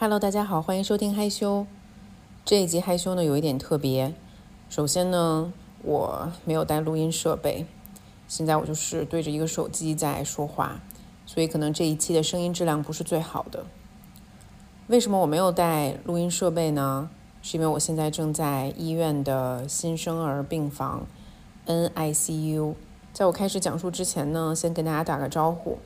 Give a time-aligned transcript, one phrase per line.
[0.00, 1.66] Hello，大家好，欢迎收听害羞。
[2.44, 4.14] 这一集害羞呢有一点特别。
[4.70, 5.52] 首先呢，
[5.82, 7.66] 我没有带录音设备，
[8.28, 10.80] 现在我就是对着一个手机在说话，
[11.26, 13.66] 所以可能这一期的声音质量不是最好的。
[14.86, 17.10] 为什么我没有带录音设备呢？
[17.42, 21.08] 是因为我现在正在医院的新生儿病房
[21.66, 22.76] NICU。
[23.12, 25.78] 在我开始讲述之前呢，先跟大家打个招呼，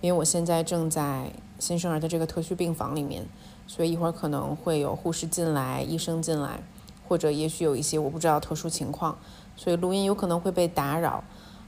[0.00, 1.30] 因为我现在正在
[1.60, 3.26] 新生儿的这个特需病房里面，
[3.70, 6.60] 所以一会儿可能会有护士进来、医生进来，
[7.06, 9.16] 或者也许有一些我不知道特殊情况，
[9.54, 11.22] 所以录音有可能会被打扰。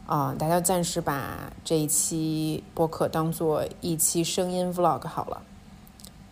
[0.04, 5.42] 啊，大家暂时把这一期播客当做一期声音 vlog 好了，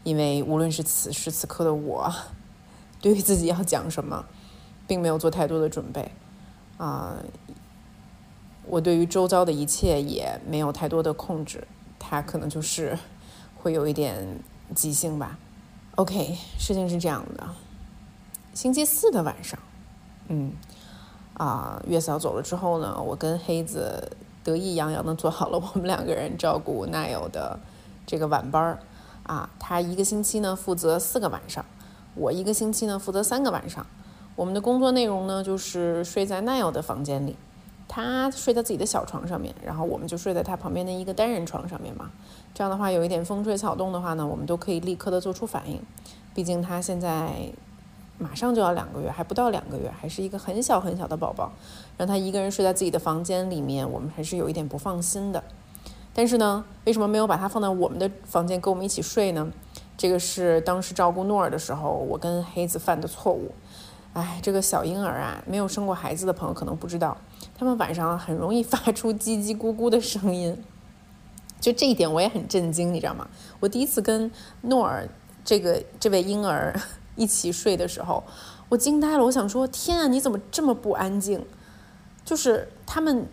[0.03, 2.13] 因为无论是此时此刻的我，
[3.01, 4.27] 对于自己要讲什么，
[4.89, 6.11] 并没有做太多的准备。
[6.79, 7.15] 啊。
[8.67, 12.99] 我对于周遭的一切也没有太多的控制，它可能就是
[13.57, 14.41] 会有一点
[14.75, 15.39] 即兴吧。
[16.01, 17.47] OK，事情是这样的，
[18.55, 19.59] 星期四的晚上，
[20.29, 20.51] 嗯，
[21.35, 24.11] 啊，月嫂走了之后呢，我跟黑子
[24.43, 27.61] 得意洋洋的做好了我们两个人照顾奈友的
[28.07, 28.79] 这个晚班儿。
[29.25, 31.63] 啊，他一个星期呢负责四个晚上，
[32.15, 33.87] 我一个星期呢负责三个晚上。
[34.37, 37.37] 我们的工作内容呢就是睡在奈友的房间里。
[37.93, 42.09] 他睡在自己的小床上面，然后我们就睡在他旁边的一个单人床上面嘛。
[42.55, 45.83] 这样的话，有一点风吹草动的话呢，我们都可以立刻的做出反应。
[46.33, 47.33] 毕竟他现在
[48.17, 51.51] 马上就要两个月，还不到两个月，还是一个很小很小的宝宝。
[51.99, 55.43] 让他一个人睡在自己的房间里面，我们还是有一点不放心的。
[56.15, 59.51] 但是呢，为什么没有把他放在我们的房间跟我们一起睡呢？
[59.97, 63.51] 这个是当时照顾诺尔的时候，我跟黑子犯的错误。
[64.13, 67.17] 哎，这个小婴儿啊，没有生过孩子的朋友可能不知道，
[67.61, 70.57] 他们晚上很容易发出叽叽咕咕的声音。
[71.61, 73.29] 就这一点我也很震惊，你知道吗？
[73.61, 74.31] 我第一次跟
[74.63, 75.07] 诺尔
[75.45, 76.75] 这个这位婴儿
[77.17, 78.25] 一起睡的时候，
[78.71, 79.23] 我惊呆了。
[79.23, 81.45] 我想说，天啊，你怎么这么不安静？
[82.25, 83.27] 就是他们。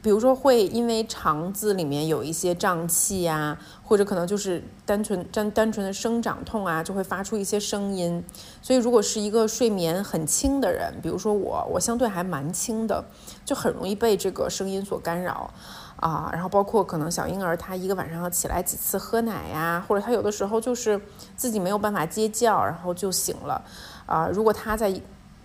[0.00, 8.24] 比如说会因为肠子里面有一些胀气呀，或者可能就是单纯单单纯的生长痛啊，就会发出一些声音。
[8.62, 13.04] 所以如果是一个睡眠很轻的人，比如说我，我相对还蛮轻的，
[13.44, 15.50] 就很容易被这个声音所干扰
[15.96, 16.30] 啊。
[16.32, 21.00] 然后包括可能小婴儿他一个晚上要起来几次喝奶呀，或者他有的时候就是
[21.36, 23.60] 自己没有办法接觉，然后就醒了
[24.06, 24.28] 啊。
[24.32, 24.88] 如果他在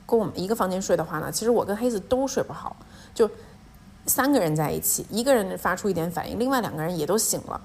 [0.06, 2.76] 跟我们一个房间睡的话呢，其实我跟黑子都睡不好，
[3.16, 3.28] 就。
[4.06, 7.62] 三个人在一起，一个人发出一点反应，另外两个人也都醒了，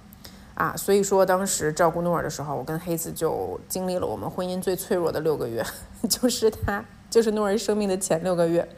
[0.55, 5.65] 啊，所以说当时照顾诺尔的时候，我跟黑子就经历了我们婚姻最脆弱的六个月，
[6.09, 8.69] 就是他，就是诺尔生命的前六个月，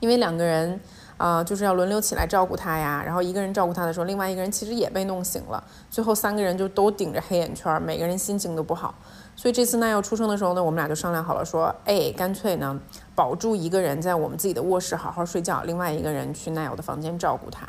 [0.00, 0.80] 因为两个人
[1.16, 8.92] 啊，就是要轮流起来照顾他呀，然后一个人照顾他的时候，另外一个人其实也被弄醒了，最后三个人就都顶着黑眼圈，每个人心情都不好。
[9.34, 12.78] 所以这次奈要出生的时候呢，我们俩就商量好了，说，哎，干脆呢，
[13.14, 17.68] 保住一个人在我们自己的卧室好好睡觉，另外一个人去奈友的房间照顾他。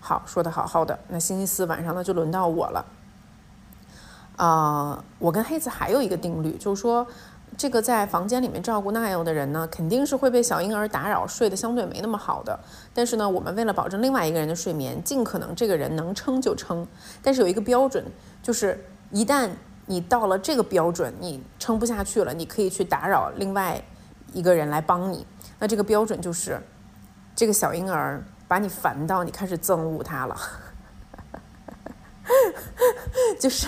[0.00, 0.98] 好，说的好好的。
[1.08, 2.84] 那星期四晚上呢，就轮到我了。
[4.36, 7.06] 啊，我跟黑子还有一个定律，就是说，
[7.58, 12.58] 这个在房间里面照顾奈友的人呢，肯定是会被小婴儿打扰，睡得相对没那么好的。
[12.94, 16.86] 但是呢，我们为了保证另外一个人的睡眠，尽可能这个人能撑就撑。
[17.22, 18.02] 但是有一个标准，
[18.42, 19.50] 就是一旦
[19.84, 23.82] 你到了这个标准，你撑不下去了，你可以去打扰另外
[24.32, 25.26] 一个人来帮你。
[25.58, 26.58] 那这个标准就是，
[27.36, 30.36] 这个小婴儿把你烦到你开始憎恶他了。
[33.40, 33.66] 就是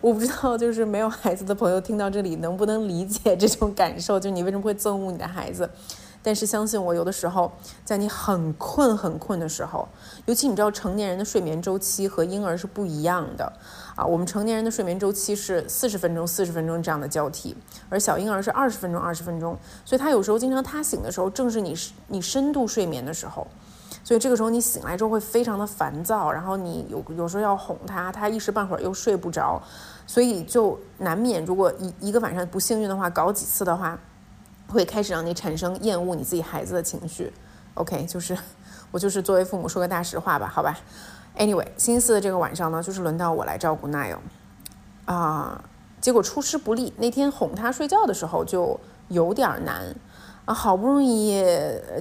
[0.00, 4.18] 我不知道，就是没有孩子的朋友听到这里能不能理解这种感受？
[4.18, 5.68] 就你为什么会憎恶你的孩子？
[6.28, 7.50] 但是相信我，有的时候
[7.86, 9.88] 在你很困很困的时候，
[10.26, 13.50] 尤其你知道成年人的睡眠周期和婴儿是不一样的
[13.96, 14.04] 啊。
[14.04, 17.56] 我们成年人的睡眠周期是四十分钟、四十分钟这样的交替，
[17.88, 19.56] 而小婴儿是二十分钟、二十分钟。
[19.86, 21.74] 所以他有时候经常他醒的时候，正是你
[22.08, 23.46] 你深度睡眠的时候，
[24.04, 29.62] 所以这个时候你醒来之后会非常的烦躁，然后你有有时候要哄他，他一时半会儿又睡不着，
[30.06, 33.98] 所以就难免如果一一个晚上不幸运的话，搞几次的话。
[34.68, 37.32] 会开始让你产生厌恶你自己孩子的情绪
[37.74, 38.36] ，OK，就是
[38.90, 40.78] 我就是作为父母说个大实话吧，好吧。
[41.36, 44.18] Anyway，星期四的这个晚上呢，就是轮到我来照顾 Nile，
[45.06, 45.64] 啊，
[46.00, 48.78] 结果出师不利，那天哄他睡觉的时候就
[49.08, 49.94] 有点难。
[50.48, 51.44] 啊，好不容易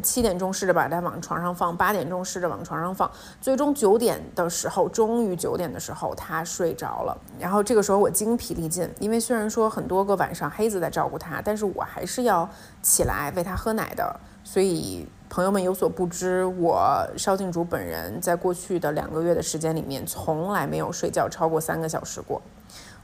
[0.02, 3.12] 七点钟试着把他往床上放，八点钟试着往床上放，
[3.42, 7.18] 最终九点的时候，终于九点的时候他睡着了。
[7.38, 12.50] 然后这个时候我精疲力尽，因为虽然说很多个晚上黑子在照顾他，但是我还是要
[12.82, 14.18] 起来喂他喝奶的。
[14.46, 22.42] 所以朋友们有所不知，我邵静竹本人在过去的两个月的时间里面，从来没有睡觉超过三个小时过。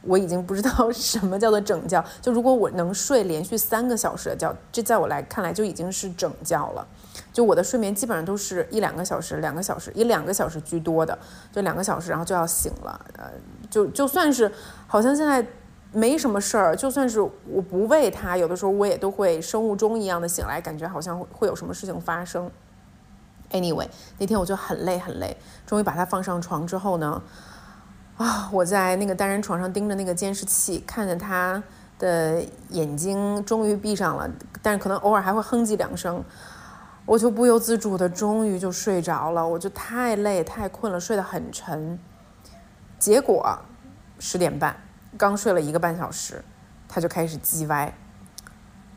[0.06, 2.04] 我已经不知道什么叫做整觉。
[2.22, 6.86] 就如果我能睡连续三个小时的觉，这在我来看来就已经是整觉了。
[7.32, 11.18] 就我的睡眠基本上都是一两个小时，两个小时，一两个小时居多的，
[11.52, 13.06] 就两个小时，然后就要醒了。
[13.18, 13.32] 呃，
[13.70, 14.52] 就就算是
[14.88, 15.46] 好像现在
[15.92, 22.50] 没什么事儿，就算是我不喂它，有的时候我也都会生物钟一样的醒来，感觉好像会有什么事情发生。
[23.52, 27.22] Anyway，那天我就很累很累，终于把它放上床之后呢，
[28.18, 31.62] 啊，我在那个单人床上盯着那个监视器，看着他
[31.98, 34.30] 的眼睛终于闭上了，
[34.62, 36.24] 但是可能偶尔还会哼唧两声。
[37.06, 39.46] 我就不由自主的，终于就睡着了。
[39.46, 42.00] 我就太累太困了，睡得很沉。
[42.98, 43.60] 结果
[44.20, 44.78] 十点半，
[45.18, 46.42] 刚睡了一个半小时，
[46.88, 47.94] 他就开始叽歪。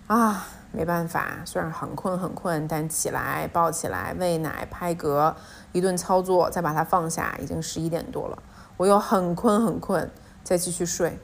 [0.06, 5.34] 啊，没办法，虽然很困很困，但起来抱起来喂奶拍嗝，
[5.72, 8.38] 一顿操作，再把它放下，已经十一点多了。
[8.76, 10.10] 我又很困很困，
[10.42, 11.18] 再继续睡。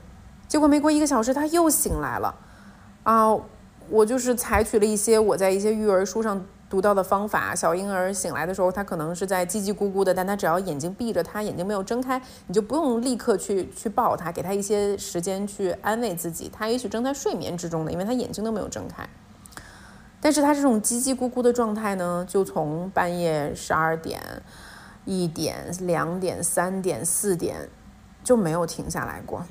[0.49, 2.35] 结果没过一个小时，他又醒来了。
[3.03, 3.37] 啊，
[3.89, 6.45] 我就是采取了一些我在一些育儿书上。
[6.73, 19.07] 读到的方法，小婴儿醒来的时候，他可能是在叽叽咕咕的，但他只要眼睛闭着，他眼睛没有睁开，你就不用立刻去去抱他，给他一些时间去安慰自己，他也许正在睡眠之中呢，因为他眼睛都没有睁开。
[20.19, 24.19] 但是他这种叽叽咕咕的状态呢，就从半夜十二点、
[25.05, 27.69] 一点、两点、三点、四点
[28.23, 29.45] 就没有停下来过。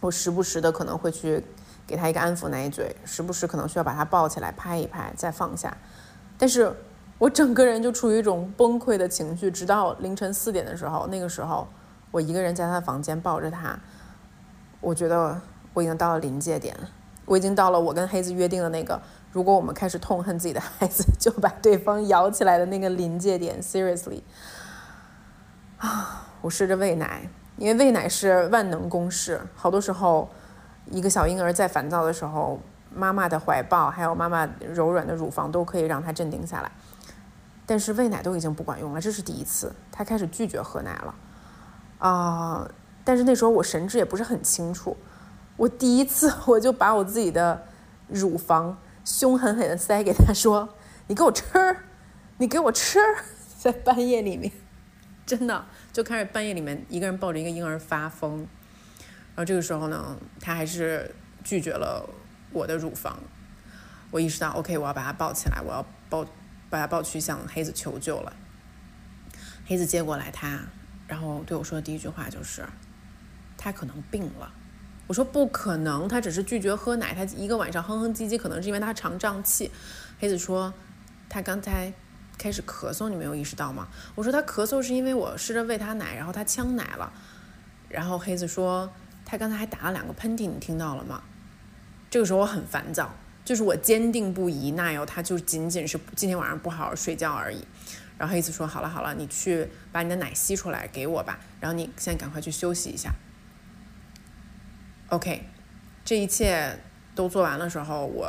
[0.00, 1.42] 我时不时的可能会去
[1.86, 5.76] 给他一个安抚奶嘴，时不时可能需要把他抱起来拍一拍，再放下。
[6.36, 6.72] 但是
[7.18, 11.66] 我整个人就处于一种崩溃的情绪，直到凌晨四点的时候，那个时候
[12.10, 13.76] 我一个人在他的房间抱着他，
[14.80, 15.40] 我觉得
[15.74, 16.76] 我已经到了临界点，
[17.24, 19.00] 我已经到了我跟黑子约定的那个，
[19.32, 23.60] 如果我们开始痛恨自己的孩子，就把对方咬起来的那个临界点。
[23.60, 24.22] Seriously，
[25.78, 30.28] 啊， 我试着喂奶，因为喂奶是万能公式，好多时候
[30.86, 32.60] 一个小婴儿在烦躁的时候。
[32.90, 36.72] 妈妈的怀抱，还有妈妈柔软的乳房，都可以让他镇定下来。
[37.66, 41.14] 但是喂奶都已经不管用了，这是第一次，他开始拒绝喝奶了。
[41.98, 42.68] 啊！
[43.04, 44.96] 但是那时候我神志也不是很清楚，
[45.58, 47.62] 我第一次 我就把我自己的
[48.08, 50.66] 乳房凶狠狠地塞给他说
[51.08, 51.44] ：“你给我吃，
[52.38, 52.98] 你给我吃！”
[53.60, 54.50] 在半夜里面，
[55.28, 58.38] 真的就开始半夜里面一个人抱着一个婴儿发疯。
[58.38, 61.14] 然后这个时候呢，他还是
[61.44, 62.08] 拒绝了。
[62.50, 63.20] 我的乳房，
[64.10, 66.24] 我意识到，OK，我要把他抱起来，我要抱，
[66.70, 68.32] 把他抱去向黑子求救了。
[69.66, 70.58] 黑子接过来他，
[71.06, 72.64] 然后对我说的第一句话就是
[73.58, 74.50] ：“他可能病了。”
[75.06, 79.70] 我说：“不可能，他只是拒绝喝奶，他一个晚上哼哼唧唧，可能是因为他肠胀气。”
[80.18, 80.72] 黑子说
[81.28, 81.92] ：“他刚才
[82.38, 87.12] 开始咳嗽，你没有意识到吗？”我说：“他咳嗽是因为我试着喂他奶，然后他呛奶了。”
[87.90, 88.90] 然后黑子说
[89.26, 91.22] ：“他刚才还打了两个喷嚏，你听到了吗？”
[92.08, 93.14] 这个时候我很烦躁，
[93.44, 97.64] 就是我坚定不移，那有他就仅仅是今天晚上不好好睡觉而已。
[98.16, 101.38] 然后黑子说：“好了好了，你去把你的奶吸出来给我吧。
[101.60, 103.12] 然后你现在赶快去休息一下。”
[105.10, 105.44] OK，
[106.04, 106.78] 这一切
[107.14, 108.28] 都做完的时候，我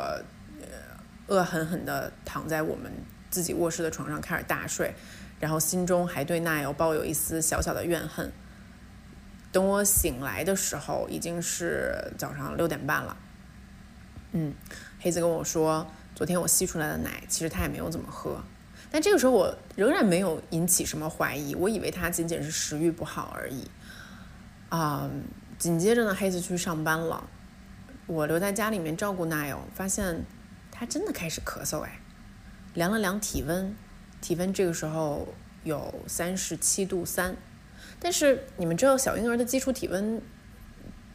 [1.26, 2.90] 恶狠狠地躺在我们
[3.30, 4.94] 自己卧室的床上开始大睡，
[5.38, 8.32] 然后心中还对奈友抱有一丝小小的怨恨。
[9.52, 13.16] 等我醒来的时候，已经是早上六点半了。
[14.32, 14.54] 嗯，
[15.00, 18.40] 黑子跟我说，昨天我吸出来的奶，其实他也没有怎么喝。
[18.92, 23.68] 但这个时候我仍然没有引起什么怀疑，我以为他仅仅是食欲不好而已。
[24.68, 25.10] 啊，
[25.58, 27.28] 紧接着呢，黑子去上班了，
[28.06, 30.24] 我留在家里面照顾奈友，发现
[30.70, 32.00] 他真的开始咳嗽哎，
[32.74, 33.74] 量了量体温，
[34.20, 35.28] 体温这个时候
[35.64, 37.36] 有三十七度三，
[37.98, 40.20] 但是你们知道小婴儿的基础体温。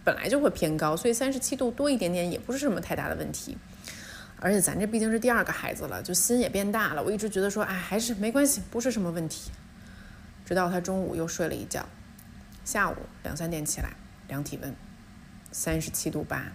[0.03, 3.57] 本来就会偏高，所以三十七度多一点点也不是什么太大的问题。
[4.39, 7.01] 而且咱这毕竟是第二个孩子了，就心也变大了。
[7.01, 9.49] 我一直觉得说，哎，还是没关系，不是什么问题。
[10.45, 11.89] 直到他中午又睡了一觉，
[12.63, 13.93] 下午两三点起来
[14.27, 14.75] 量体温，
[15.51, 16.53] 三十七度八。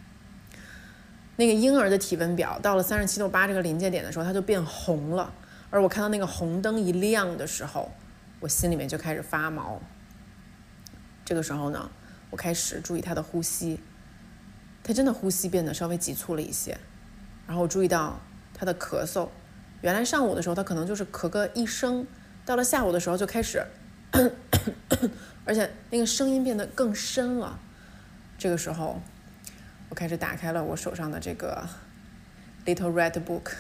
[1.41, 5.33] 那个婴儿的体温表到了三十七度八这个临界点的时候，它就变红了。
[5.71, 7.91] 而我看到那个红灯一亮的时候，
[8.41, 9.81] 我心里面就开始发毛。
[11.25, 11.91] 这个时候呢？
[12.29, 13.81] 我开始注意他的呼吸，
[14.85, 16.79] 他真的呼吸变得稍微急促了一些。
[17.47, 18.21] 然后我注意到
[18.53, 19.29] 他的咳嗽，
[19.81, 22.07] 原来上午的时候他可能就是咳个一声，
[22.45, 23.65] 到了下午的时候就开始，
[24.13, 25.11] 咳咳咳
[25.47, 27.59] 而且那个声音变得更深了。
[28.39, 29.01] 这个时候，
[29.91, 31.69] 我开始打开了我手上的这个
[32.65, 33.53] Little Red Book。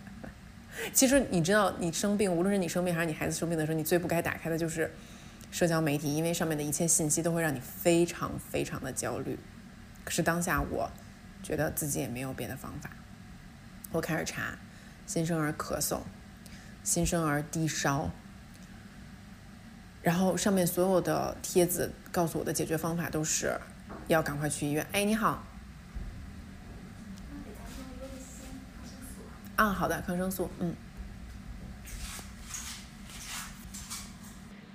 [0.92, 4.92] 其实你知道，你生病，无论是你生病还是你孩子生病的时候，你最不该打开的就是
[5.50, 9.38] 社交媒体，因为上面的一切信息都会让你非常非常的焦虑。
[10.04, 10.90] 可是当下我
[11.42, 12.90] 觉得自己也没有别的方法，
[13.92, 14.58] 我开始查
[15.06, 16.00] 新生儿咳嗽、
[16.84, 18.10] 新生儿低烧，
[20.02, 23.58] 然后上面所有的帖子告诉我的解决方法都是
[24.08, 24.86] 要赶快去医院。
[24.92, 25.42] 哎，你好。
[29.56, 30.74] 啊，好的，抗生素，嗯。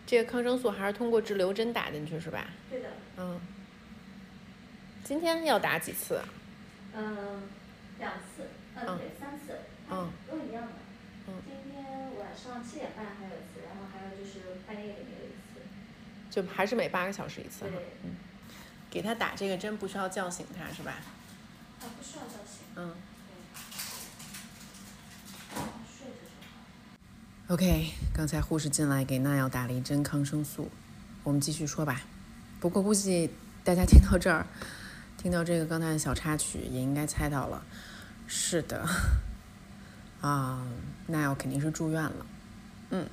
[0.06, 2.48] 这个抗生素还是通过直流针打进去是吧？
[2.70, 2.90] 对的。
[3.18, 3.40] 嗯。
[5.04, 6.22] 今天要打几次？
[6.94, 7.44] 嗯，
[8.00, 8.48] 两次。
[8.76, 9.58] 嗯，对，三次。
[9.90, 10.12] 嗯。
[10.30, 10.74] 都一样的。
[11.28, 11.34] 嗯。
[11.46, 11.86] 今天
[12.20, 15.62] 晚上七点半还有一次，然后还有就是半夜里面有一次。
[16.30, 17.62] 就还是每八个小时一次。
[17.62, 17.72] 对。
[18.04, 18.16] 嗯。
[18.92, 20.94] 给他打这个针不需要叫醒他是吧？
[21.80, 22.60] 啊，不需要叫醒。
[22.76, 22.94] 嗯。
[27.48, 30.70] OK，刚才护士进来给娜瑶打了一针抗生素，
[31.24, 32.02] 我们继续说吧。
[32.60, 33.30] 不过估计
[33.64, 34.46] 大家听到这儿，
[35.18, 37.64] 听到这个刚才的小插曲，也应该猜到了。
[38.28, 38.88] 是的，
[40.22, 40.66] 啊，
[41.08, 42.26] 娜瑶肯定是住院了。
[42.92, 43.10] 嗯，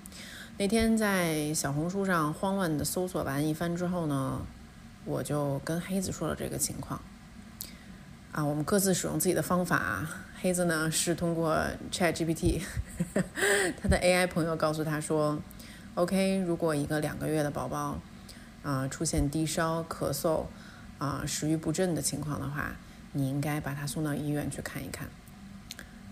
[0.56, 4.40] 那天在小红书上慌乱的搜索完一番之后呢，
[5.08, 7.00] 我就跟黑子说了这个情况。
[8.30, 10.06] 啊，我们各自使用自己的方法。
[10.40, 11.56] 黑子呢是通过
[11.90, 12.62] Chat GPT，
[13.82, 15.40] 他的 AI 朋友告诉他说
[15.94, 17.98] ：“OK，如果一个两个月的宝宝
[18.62, 20.44] 啊出现低烧、咳嗽
[20.98, 22.76] 啊食欲不振的情况的话，
[23.12, 25.08] 你应该把他送到医院去看一看，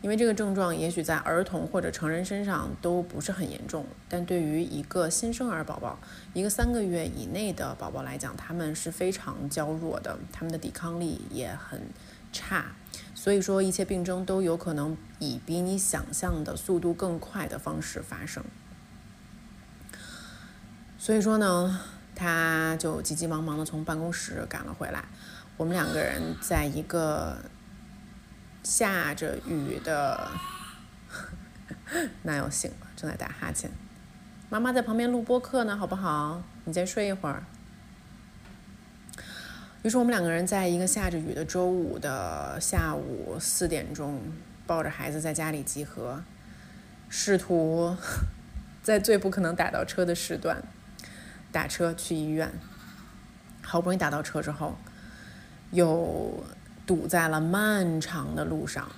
[0.07, 5.99] 因为这个症状也许在儿童或者成人身上都不是很严重，但对于一个新生儿宝宝，
[6.33, 11.83] 一个三个月以内的宝宝来讲，他们是非常娇弱的，他们的抵抗力也很
[12.33, 12.67] 差。”
[13.17, 18.45] 所以说，一切病症都有可能以比你想象的速度更快的方式发生。
[20.97, 21.81] 所以说呢，
[22.15, 25.05] 他就急急忙忙的从办公室赶了回来。
[25.57, 27.39] 我们两个人在一个
[28.67, 30.29] 下着雨的，
[32.25, 33.71] 那要醒了，正在打哈欠。
[34.51, 36.43] 妈妈在旁边录播课呢，好不好？
[36.65, 37.45] 你再睡一会儿。
[39.85, 44.21] 于是我们两个人在一个下着雨的周五的下午四点钟，
[44.67, 46.25] 抱着孩子在家里集合，
[47.09, 47.97] 试图
[48.83, 50.61] 在最不可能打到车的时段
[51.53, 52.53] 打车去医院。
[53.63, 54.77] 好不容易打到车之后，
[55.71, 56.45] 又
[56.87, 58.89] 堵在了漫长的路上。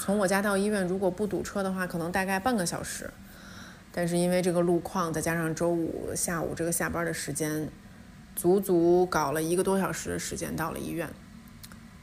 [0.00, 3.10] 从我家到医院，如果不堵车的话，可能大概半个小时。
[3.92, 7.68] 但是因为这个路况，再加上周五下午这个下班的时间。
[8.36, 11.10] 足足搞了一个多小时的时间到了医院，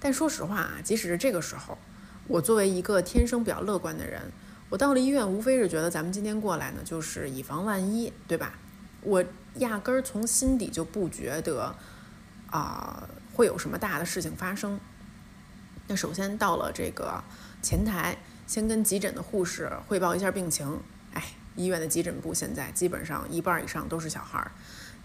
[0.01, 1.77] 但说实话啊，即使是这个时候，
[2.27, 4.21] 我作为一个天生比较乐观的人，
[4.67, 8.55] 我到了医院无非是觉得咱们今天过来呢，就是以防万一，对吧？
[8.99, 9.23] 我
[9.59, 11.73] 压根儿从心底就不觉得
[12.51, 14.77] 啊会有什么大的事情发生。
[15.87, 17.23] 那首先到了这个
[17.61, 20.79] 前台，先跟急诊的护士汇报一下病情。
[21.13, 21.23] 哎，
[21.55, 24.51] 医院的急诊部现在基本上一半以上都是小孩儿。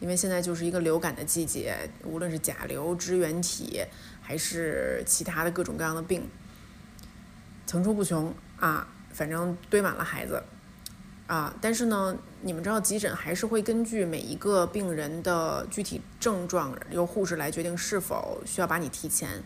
[0.00, 3.84] 因为现在就是一个流感的季节，无论是甲流、支原体，
[4.22, 6.26] 还是其他的各种各样的病，
[7.66, 10.42] 层出不穷啊，反正堆满了孩子
[11.26, 11.54] 啊。
[11.60, 19.42] 但是呢，你们知道急诊还是会根据每一个病人的具体症状，由护士来决定是否需要把你提前。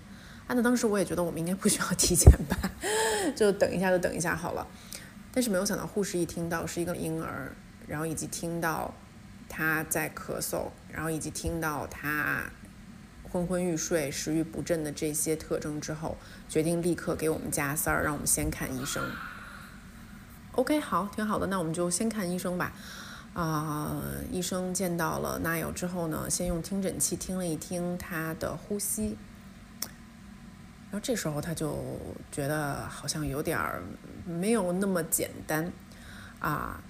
[0.46, 2.70] 啊，那当时我也觉得我们应该不需要提前吧，
[3.34, 4.66] 就等一下就等一下好了。
[5.32, 7.52] 但是没有想到，护士一听到是一个婴儿，
[7.86, 8.94] 然后以及听到。
[9.46, 12.42] 他在咳嗽，然后以及听到他
[13.30, 16.16] 昏昏欲睡、食欲不振的这些特征之后，
[16.48, 19.08] 决定立刻给我们加塞儿，让我们先看医生。
[20.52, 22.72] OK，好，挺好的，那我们就先看医生吧。
[23.34, 29.16] 啊，医生见到了娜友之后呢，先用听诊器听了一听他的呼吸，
[30.94, 31.76] 然后这时候他就
[32.30, 33.82] 觉得好像有点儿
[34.24, 35.72] 没有那么简单
[36.38, 36.80] 啊。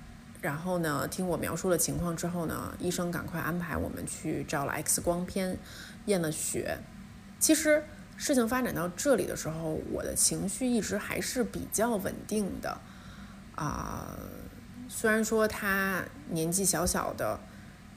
[0.43, 5.57] 然后呢，听我描述了情况之后呢，医生赶快安排我们去照了 X 光片，
[6.05, 6.77] 验了血。
[7.39, 7.83] 其实
[8.19, 12.79] 事情发展到这里的时候，我的情绪一直还是比较稳定的。
[13.55, 14.19] 啊，
[14.87, 17.41] 虽然说他年纪小小的，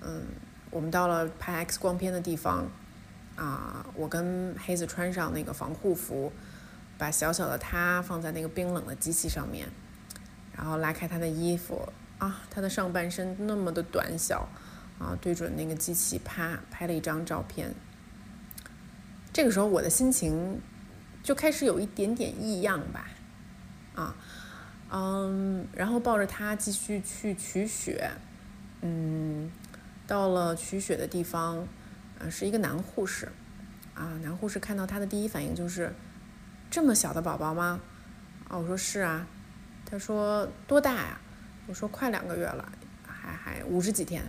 [0.02, 0.24] 嗯，
[0.72, 2.66] 我们到了拍 X 光片的地方，
[3.38, 6.34] 啊，我跟黑子穿上那个防护服，
[6.98, 9.70] 把小小的他放在那个冰冷的机器上面，
[10.54, 11.88] 然后拉开他的衣服。
[12.20, 14.50] 啊，他的上半身那么的短小，
[14.98, 17.72] 啊，对准那个机器，啪拍了一张照片。
[19.32, 20.60] 这个时候我的心情
[21.22, 23.08] 就开始有一点点异样吧，
[23.94, 24.16] 啊，
[24.90, 28.10] 嗯，然后抱着他继续去取血，
[28.82, 29.52] 嗯，
[30.08, 31.68] 到了取血的地方，
[32.20, 33.32] 啊，是一个男护士，
[33.94, 35.94] 啊，男护士看到他的第一反应就是
[36.70, 37.80] 这么小的宝宝吗？
[38.48, 39.28] 啊，我说是啊。
[39.90, 41.18] 他说多大呀？
[41.68, 42.72] 我说快两个月了，
[43.06, 44.24] 还还五十几天。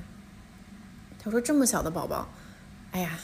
[1.18, 2.28] 他说这么小的宝宝，
[2.92, 3.18] 哎呀，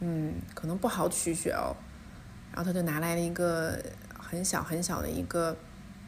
[0.00, 1.74] 嗯，可能不好取血哦。
[2.52, 3.76] 然后他就拿来了一个
[4.18, 5.56] 很小很小的一个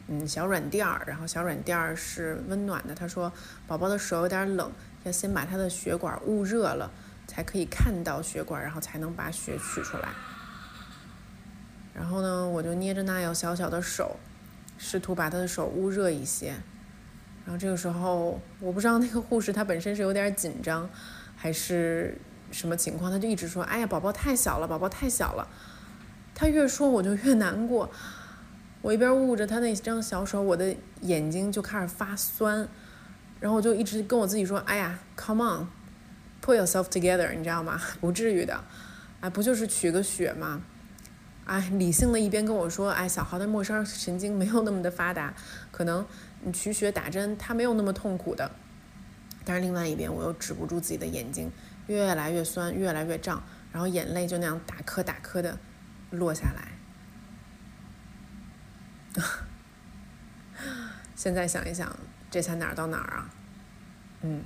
[0.07, 2.95] 嗯小软垫儿，然后小软垫儿是温暖的。
[2.95, 3.31] 他说
[3.67, 4.71] 宝宝的手有点冷。
[5.03, 6.91] 要先把他的血管捂热了，
[7.29, 10.09] 才可以看到血管，然后才能把血取出来。
[11.93, 14.17] 然后呢，我就捏着那样小小的手，
[14.79, 16.55] 试图把他的手捂热一些。
[17.45, 20.89] 然后这个时候，我不知道那个护士她本身是有点紧张，
[21.35, 22.17] 还是
[22.51, 25.47] 什么情况，她就一直说：“哎呀，宝宝太小了，宝宝太小了。”
[26.33, 27.91] 她越说我就越难过。
[28.81, 32.67] 我一边捂着他那张小手，我的眼睛就开始发酸。
[33.41, 35.67] 然后我就一直跟我自己说：“哎呀，come on
[36.49, 37.79] on，put yourself together，你知道吗？
[38.01, 38.63] 不至于的，
[39.21, 40.61] 哎，不就是取个血吗？
[41.45, 45.33] 哎，理性的一边跟我说：哎，小孩的末梢神经没有那么的发达，
[45.71, 46.05] 可能
[46.41, 48.51] 你取血打针它没有那么痛苦的。
[49.45, 51.51] 但是另外一边我又止不住自己的眼睛
[51.87, 53.41] 越来越酸，越来越胀，
[53.71, 55.57] 然后眼泪就那样打颗打颗的
[56.11, 56.71] 落下来。
[61.15, 61.93] 现在想一想。”
[62.31, 63.33] 这才哪儿到哪儿啊？
[64.21, 64.43] 嗯，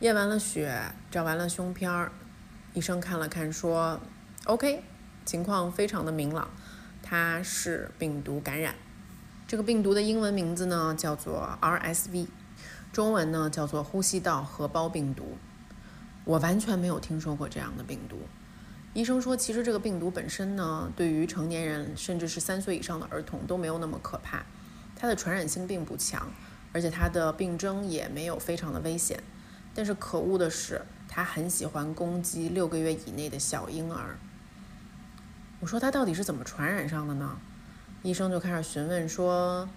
[0.00, 2.12] 验完了血，照完了胸片儿，
[2.74, 3.98] 医生看了看说
[4.44, 4.82] ：“OK，
[5.24, 6.50] 情况非常的明朗，
[7.02, 8.74] 它是病毒感染。
[9.46, 12.26] 这个病毒的英文名字呢叫做 RSV，
[12.92, 15.38] 中文呢叫做呼吸道合胞病毒。
[16.24, 18.18] 我完全没有听说过这样的病毒。
[18.92, 24.44] 医生说，其实这个病毒本身呢，对于成年人甚至是三岁以上的儿童都没有那么可怕，
[24.94, 26.30] 它的传染性并不强。”
[26.72, 29.22] 而且它的病征也没有非常的危险，
[29.76, 34.16] 但是可恶的是，他很喜欢攻击六个月以内的小婴儿。
[35.60, 37.36] 我说他到底是怎么传染上的呢？
[38.02, 39.68] 医生就开始询问说：“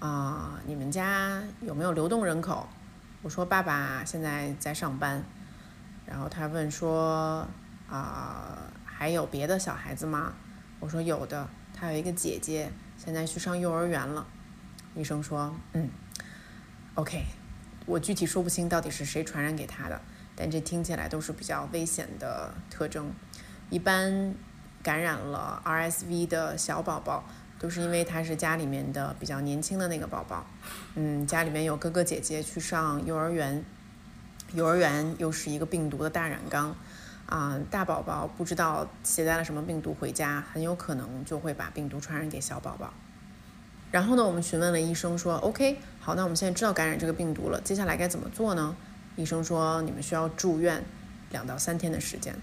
[0.00, 2.68] 啊，你们家有没有流动人口？”
[3.22, 5.22] 我说：“爸爸现在在上班。”
[6.04, 7.46] 然后他问说
[7.88, 10.32] ：“啊，还有别的小孩子吗？”
[10.80, 14.26] 我说：“有的，他有一个姐姐，现在去上幼儿园了。”
[14.96, 15.90] 医生说：“嗯。”
[16.94, 17.24] OK，
[17.86, 20.00] 我具体说不清到底是谁传染给他的，
[20.34, 23.12] 但这听起来都是比较危险的特征。
[23.70, 24.34] 一般
[24.82, 27.24] 感染了 RSV 的小宝宝，
[27.58, 30.46] 都是因为他是家里面的比较年轻的那个宝宝，
[30.94, 33.64] 嗯，家里面有哥哥姐姐去上幼儿园，
[34.52, 36.76] 幼儿园又是一个病毒的大染缸，
[37.26, 42.92] 啊，大宝宝不知道携带了什么病毒回家，很有可能就会把病毒传染给小宝宝。
[43.90, 48.76] 然后呢，我们询问了医生，说 OK，好，那我们现在知道感染这个病毒了，接下来该怎么做呢？
[49.16, 50.84] 医生说你们需要住院
[51.30, 52.36] 两到三天的时间。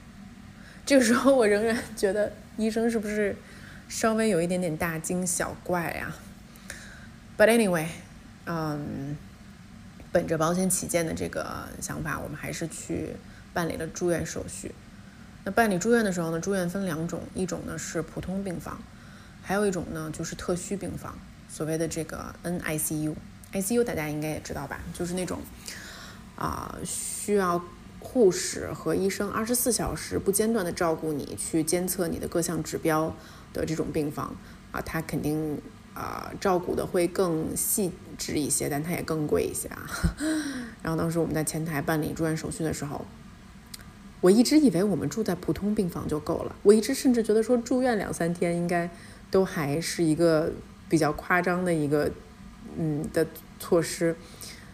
[0.83, 3.35] 这个时候我仍然觉得医生是不是
[3.87, 6.11] 稍微有一点点大惊小怪呀
[7.37, 7.85] ？But anyway，
[8.45, 9.15] 嗯，
[10.11, 13.15] 本着保险起见的这个想法，我们还是去
[13.53, 14.73] 办理了住院手续。
[15.43, 18.81] 那办理住院的时候呢，住院分两种，一种呢是普通病房，
[19.43, 21.15] 还有一种呢就是特需病房。
[21.47, 23.13] 所谓的这个 NICU
[23.53, 25.39] NICU，ICU 大家应该也知道吧，就是那种
[26.35, 27.63] 啊需要
[27.99, 33.15] 护士和医生二十四小时不间断的照顾你，去监测你的各项指标
[33.53, 34.35] 的这种病房
[34.71, 35.61] 啊，它肯定
[35.93, 39.85] 啊照顾的会更细致一些，但它也更贵一些啊。
[40.81, 43.05] 然后当时我们在前台办理住院手续的时候，
[44.21, 48.89] 我一直以为我们住在普通病房就够了，我一直甚至觉得说住院两三天应该
[49.29, 50.51] 都还是一个。
[50.89, 52.11] 比较夸张的一个，
[52.77, 53.25] 嗯的
[53.59, 54.15] 措施，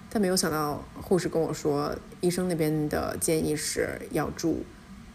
[0.09, 4.63] 但没有想到护士跟我说，医生那边的建议是要住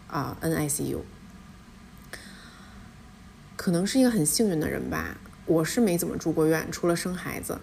[0.07, 0.99] 啊 NICU。
[3.55, 7.59] 可能是一个很幸运的人吧，我是没怎么住过院，除了生孩子。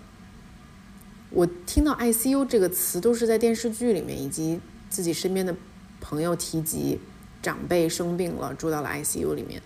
[1.30, 5.54] 我听到 ICU 这个词都是在电视剧里面，以及自己身边的
[6.00, 6.98] 朋友提及
[7.42, 9.62] 长辈生病了住到了 ICU 里面，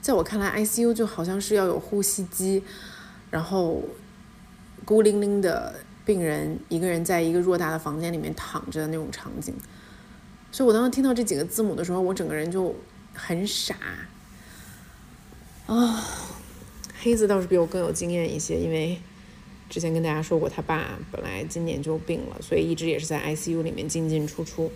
[0.00, 2.62] 在我看来，ICU 就好像是要有呼吸机。
[3.30, 3.82] 然后，
[4.88, 5.74] 孤零零的
[6.06, 9.54] 病人一个人在一个偌大的房间里面躺着的那种场景，
[10.50, 12.74] 所以我当时听到这几个字母的时候，我整个人就
[13.12, 13.76] 很傻。
[15.66, 16.02] 啊，
[17.02, 18.98] 黑子倒是比我更有经验一些，因为
[19.68, 24.72] 之前跟大家说过，他爸本来今年就病了，所以一直也是在 ICU 里面进进出出。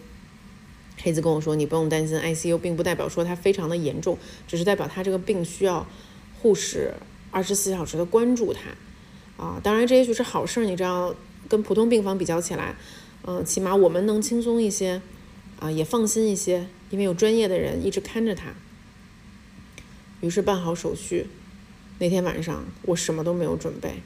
[1.03, 5.87] 黑子跟我说：“你不用担心，ICU 并不代表说它非常的严重，只是代表他这个病需要
[6.43, 6.93] 护士。”
[7.33, 8.61] 二十四小时的关注他，
[9.43, 11.13] 啊，当然这也许是好事儿，你知道，
[11.49, 12.77] 跟普通病房比较起来，
[13.27, 15.03] 嗯，起码我们能轻松一些。
[15.59, 18.53] 啊，也放心一些，因为有专业的人一直看着他。
[20.21, 21.29] 于是办好手续，
[22.01, 24.03] 那天晚上我什么都没有准备，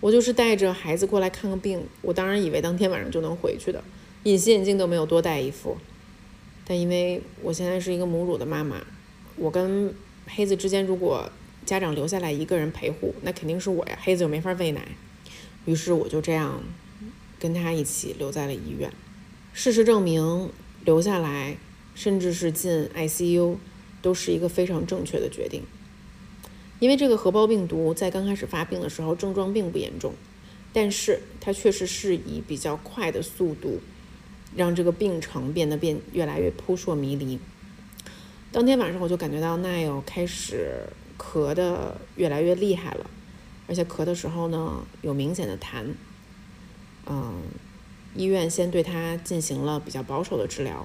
[0.00, 1.86] 我就是带着孩子过来看个病。
[2.02, 3.82] 我当然以为当天晚上就能回去的，
[4.24, 5.78] 隐形眼镜都没有多带一副。
[6.66, 8.82] 但因为我现在是一个母乳的妈妈，
[9.36, 9.94] 我跟
[10.26, 11.32] 黑子之间如果
[11.64, 14.88] 家长留下来一个人陪护，那肯定是我呀，黑子又没法喂奶。
[15.64, 16.62] 于是我就这样
[17.38, 18.92] 跟他一起留在了医院。
[19.52, 20.50] 事实证明。
[20.82, 21.58] 留下来，
[21.94, 23.58] 甚至是进 ICU，
[24.00, 25.62] 都是一个非常正确的决定。
[26.78, 30.14] 因为这个核包病毒在刚开始发病的时候症状并不严重，
[30.72, 33.80] 但是它确实是以比较快的速度，
[34.56, 37.38] 让这个病程变得变越来越扑朔迷离。
[38.50, 40.86] 当天晚上我就感觉到奈友开始
[41.20, 43.10] 咳的越来越厉害了，
[43.68, 45.84] 而且咳的时候呢有明显的痰，
[47.06, 47.42] 嗯。
[48.12, 50.84] 医院先对他进行了比较保守的治疗，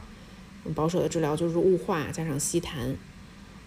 [0.76, 2.96] 保守的治疗就是雾化加上吸痰。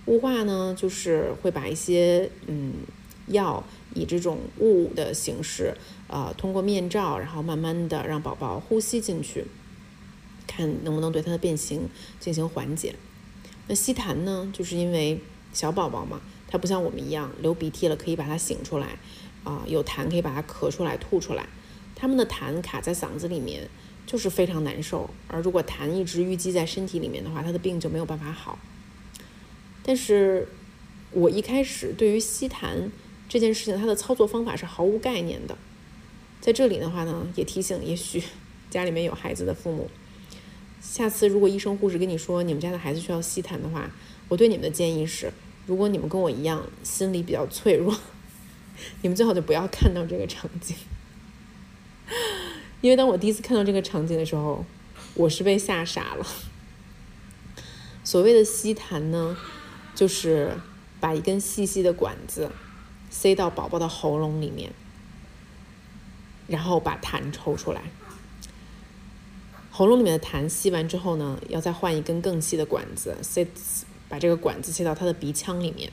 [0.07, 2.75] 雾化呢，就是会把一些嗯
[3.27, 5.75] 药以这种雾的形式，
[6.07, 9.45] 呃，通过面罩，然后慢慢的让宝宝呼吸进去，
[10.47, 11.89] 看能不能对他的变形
[12.21, 12.95] 进行缓解。
[13.67, 15.21] 那吸痰呢，就是因为
[15.53, 18.99] 小宝宝嘛，它不像我们一样流鼻涕了可以把它醒出来，
[19.45, 21.47] 啊，有痰可以把它咳出来吐出来。
[21.95, 23.69] 他们的痰卡在嗓子里面，
[24.07, 25.11] 就是非常难受。
[25.27, 28.59] 而如果痰一直淤积在身体里面的话，他的病就没有办法好。
[29.83, 30.49] 但是，
[31.11, 32.91] 我一开始对于吸痰
[33.29, 35.57] 这件事情，它的操作方法是毫无概念的。
[36.41, 38.23] 在这里的话呢，也提醒，也许
[38.71, 39.91] 家里面有孩子的父母，
[40.81, 43.91] 下次如果医生护士跟你说你们家的孩子需要吸痰的话，
[44.29, 45.33] 我对你们的建议是，
[45.69, 47.95] 如果你们跟我一样心理比较脆弱，
[49.03, 50.75] 你们最好就不要看到这个场景。
[52.81, 54.65] 因为当我第一次看到这个场景的时候，
[55.13, 56.27] 我是被吓傻了。
[58.03, 59.37] 所谓的吸痰呢，
[59.95, 60.57] 就是
[61.01, 62.51] 把一根细细的管子
[63.11, 64.73] 塞到宝宝的喉咙里面，
[66.47, 67.83] 然后把痰抽出来。
[69.71, 73.47] 喉咙里面的痰吸完之后呢，要再换一根更细的管子塞，
[74.09, 75.93] 把这个管子塞到他的鼻腔里面，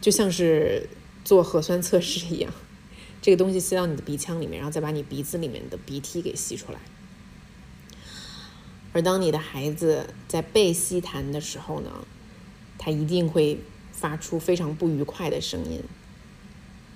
[0.00, 0.88] 就像是
[1.24, 2.52] 做核酸测试一样。
[3.22, 6.78] 这个东西吸到你的鼻腔里面，然后再把你鼻子里面的鼻涕给吸出来。
[8.92, 11.90] 而当你的孩子在被吸痰的时候呢，
[12.78, 13.58] 他一定会
[13.92, 15.82] 发出非常不愉快的声音。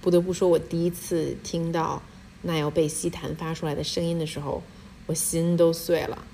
[0.00, 2.03] 不得不说，我第一次听到
[2.42, 4.62] 那要被吸痰发出来的声音的时候，
[5.07, 6.24] 我心都碎了。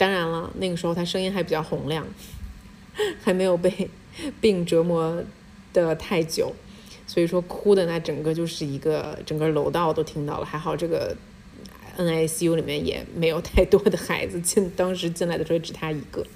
[0.00, 2.06] 当然了，那个时候他声音还比较洪亮，
[3.22, 3.90] 还没有被
[4.40, 5.22] 病折磨
[5.74, 6.54] 的太久。
[7.06, 11.14] 所以说哭的那整个就是一个整个楼道都听到了，还好这个
[11.98, 16.26] NICU 里面也没有太多的孩子进，当时进来的时候只他一个。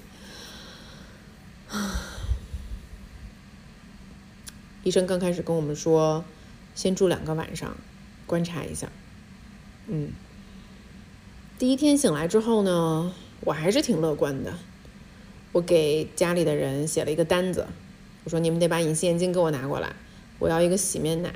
[4.83, 6.23] 医生刚开始跟我们说，
[6.75, 7.75] 先住两个晚上，
[8.27, 8.91] 观察一下。
[9.87, 10.11] 嗯，
[11.57, 14.53] 第一天醒来之后呢，我还是挺乐观的。
[15.51, 17.65] 我给家里的人写了一个单子，
[18.23, 19.93] 我说你们得把隐形眼镜给我拿过来。
[20.37, 21.33] 我要一个洗面奶，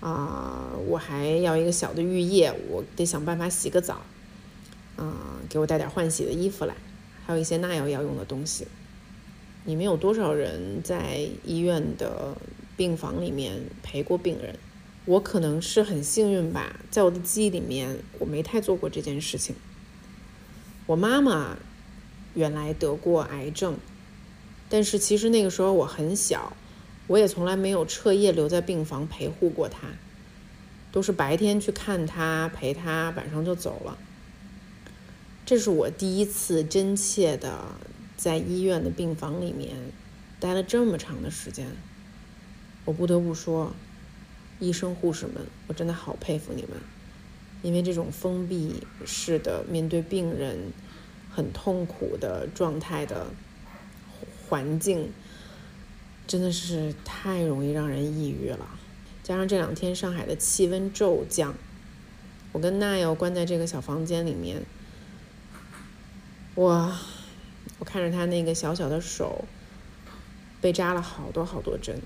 [0.00, 4.00] 啊，我还要一个小的浴液，我得想办法洗个澡，
[4.96, 6.74] 啊，给我带点换洗的衣服来，
[7.26, 8.66] 还有一些那药要用的东西。
[9.64, 12.36] 你们有多少人在医院的
[12.76, 14.58] 病房里面陪过病人？
[15.04, 19.54] 我可能是很幸运吧，在我的记忆里面，我没太做过这件事情。
[20.86, 21.56] 我妈妈
[22.34, 23.78] 原来得过癌症，
[24.68, 26.56] 但是其实那个时候我很小。
[27.08, 29.88] 我也从来没有彻夜留在病房陪护过她，
[30.92, 33.98] 都是白天去看她陪她，晚上就走了。
[35.44, 37.58] 这是我第一次真切的
[38.16, 39.76] 在医院的病房里面
[40.38, 41.66] 待了这么长的时间。
[42.84, 43.74] 我不得不说，
[44.60, 46.70] 医生护士们，我真的好佩服你们，
[47.62, 50.72] 因为这种封闭式的面对病人
[51.30, 53.28] 很痛苦的状态的
[54.48, 55.10] 环境。
[56.24, 58.66] 真的是太容易让人抑郁了，
[59.24, 61.52] 加上这两天上海的气温骤降，
[62.52, 64.62] 我跟娜瑶关在这个小房间里面，
[66.54, 66.96] 我
[67.80, 69.44] 我看着他那个小小的手
[70.60, 72.00] 被扎了好多好多针，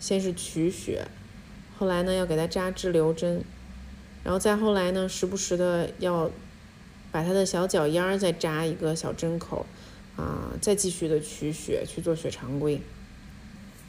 [0.00, 1.06] 先是取血，
[1.78, 3.44] 后来呢要给他扎支留针，
[4.24, 6.30] 然后再后来呢时不时的要
[7.10, 9.66] 把他的小脚丫儿再扎一个小针口
[10.16, 12.80] 啊再继续的取血去做血常规。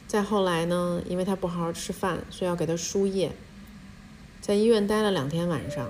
[0.07, 3.31] 再后来呢因为他不好好吃饭所以要给他输液。
[4.43, 5.89] 在医院待了两天晚上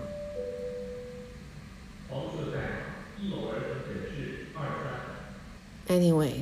[5.87, 6.33] anyway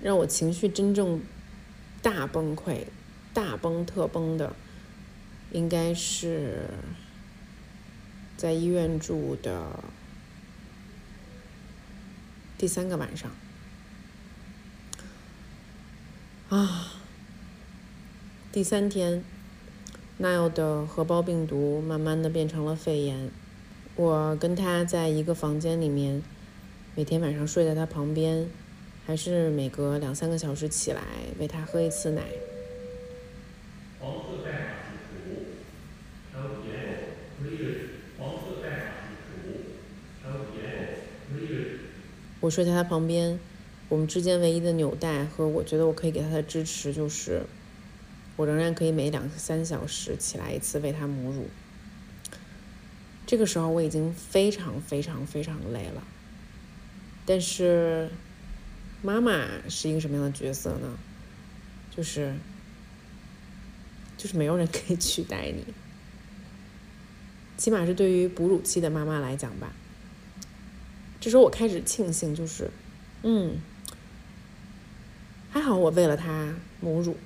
[0.00, 1.20] 让我情绪真正
[2.00, 2.84] 大崩溃
[3.34, 4.56] 大崩特崩的
[5.50, 6.68] 应该是
[8.36, 9.82] 在医院住的
[12.56, 13.30] 第三个晚上。
[16.48, 16.92] 啊，
[18.50, 19.22] 第三天
[20.18, 23.30] ，Nile 的荷包病毒慢慢的变成了肺炎。
[23.96, 26.22] 我跟他在一个房间里面，
[26.94, 28.48] 每天晚上睡在他旁边，
[29.04, 31.02] 还是每隔两三个小时起来
[31.38, 32.22] 喂他喝一次奶
[34.00, 35.18] 色代码是除，
[36.32, 36.72] 还有盐
[38.18, 39.28] 黄色代码是除，
[40.22, 40.94] 还有盐
[42.40, 43.38] 我睡在他旁边。
[43.90, 47.40] 我们之间唯一的纽带和我觉得我可以给他的支持，就是
[48.36, 51.48] 我仍然可以每两三小时起来一次喂他母乳。
[53.26, 56.02] 这个时候我已经非常非常非常累了，
[57.24, 58.10] 但是
[59.00, 60.98] 妈妈是一个什么样的角色呢？
[61.90, 62.34] 就是
[64.18, 65.64] 就是没有人 可以取代你，
[67.56, 69.72] 起码是对于哺乳期的妈妈来讲吧。
[71.20, 72.70] 这时候我开始庆幸，就是
[73.22, 73.56] 嗯。
[75.50, 77.16] 还好我喂了他母乳，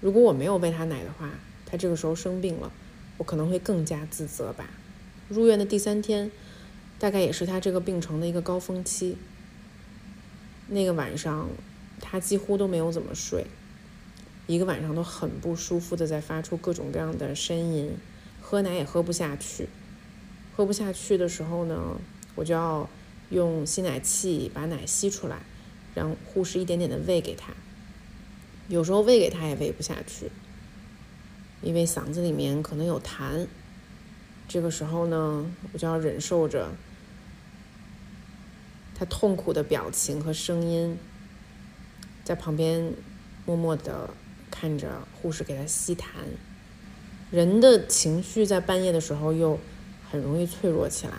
[0.00, 1.30] 如果我没有喂他奶的话，
[1.64, 2.70] 他这个时候生病了，
[3.16, 4.68] 我可能会更加自责吧。
[5.28, 6.30] 入院的第三天，
[6.98, 9.16] 大概也是他这个病程的一个高峰期。
[10.68, 11.48] 那个晚上，
[11.98, 13.46] 他几乎都没有怎么睡，
[14.46, 17.96] 一个晚上都很不舒服的在发出各种各样的呻吟，
[18.40, 19.68] 喝奶也喝不下去。
[20.54, 21.96] 喝不下去的时候呢，
[22.34, 22.88] 我就要
[23.30, 25.40] 用吸奶器把奶吸出来。
[25.92, 27.52] 让护士一点点的喂给他，
[28.68, 30.30] 有时候喂给他也喂不下去，
[31.62, 33.48] 因为嗓子里面可能有痰。
[34.46, 36.70] 这个时候呢，我就要忍受着
[38.94, 40.96] 他痛苦的表情和声音，
[42.22, 42.94] 在旁边
[43.44, 44.10] 默默的
[44.48, 46.04] 看着护士给他吸痰。
[47.32, 49.58] 人的情绪在半夜的时候又
[50.08, 51.14] 很容易脆弱起来，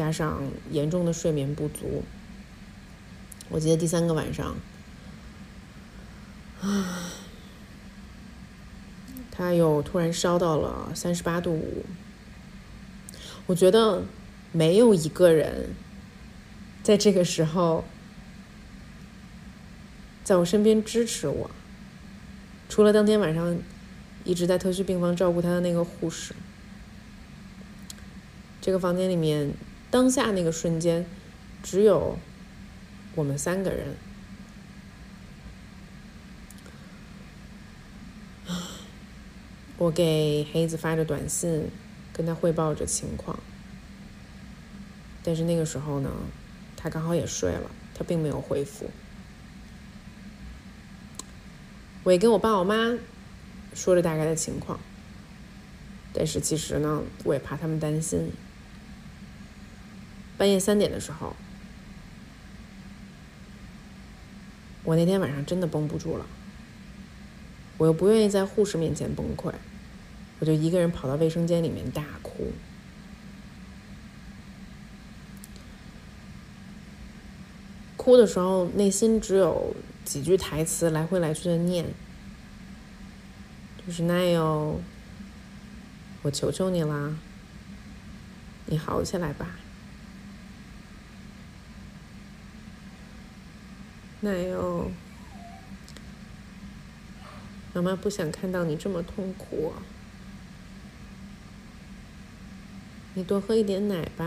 [0.00, 2.02] 加上严重的睡眠不足。
[3.50, 4.56] 我记得第三个晚上，
[9.30, 11.84] 他又突然烧到了三十八度五。
[13.44, 14.02] 我觉得
[14.52, 15.74] 没有一个人
[16.82, 17.84] 在这个时候
[20.24, 21.50] 在我身边支持我，
[22.70, 23.54] 除了当天晚上
[24.24, 26.34] 一直在特需病房照顾他的那个护士。
[28.62, 29.52] 这个房间里面，
[29.90, 31.04] 当下那个瞬间，
[31.62, 32.18] 只有。
[33.16, 33.96] 我们三个人，
[39.76, 41.68] 我给黑子发着短信，
[42.12, 43.36] 跟他汇报着情况。
[45.24, 46.08] 但是那个时候呢，
[46.76, 48.88] 他刚好也睡了，他并没有回复。
[52.04, 52.96] 我也跟我爸我妈
[53.74, 54.78] 说着大概的情况，
[56.12, 58.30] 但是其实呢，我也怕他们担心。
[60.40, 61.36] 半夜三点的时候。
[64.84, 66.24] 我那天晚上真的绷不住了，
[67.76, 69.52] 我又不愿意在护士面前崩溃，
[70.38, 72.50] 我就一个人跑到卫生间里面大哭。
[77.98, 79.76] 哭的时候，内心只有
[80.06, 81.84] 几句台词来回来去的念，
[83.86, 84.80] 就是奈友，
[86.22, 87.14] 我求求你啦，
[88.64, 89.59] 你好起来吧。
[94.22, 94.90] 奶油，
[97.72, 99.72] 妈妈不想看到你这么痛苦，
[103.14, 104.24] 你多喝一点奶吧，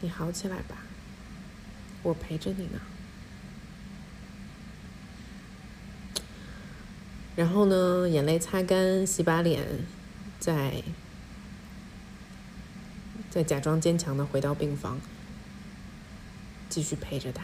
[0.00, 0.78] 你好起来吧，
[2.02, 2.80] 我陪着你呢。
[7.36, 9.66] 然后呢，眼泪擦干，洗把脸，
[10.38, 10.82] 再
[13.28, 14.98] 再假装坚强的回到病房，
[16.70, 17.42] 继续陪着他。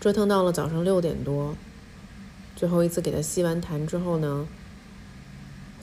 [0.00, 1.54] 折腾到了早上六点多，
[2.56, 4.46] 最后一次给他吸完痰之后呢，